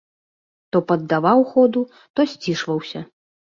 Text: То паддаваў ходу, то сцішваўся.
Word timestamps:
То 0.75 0.81
паддаваў 0.91 1.45
ходу, 1.53 1.85
то 2.17 2.27
сцішваўся. 2.35 3.07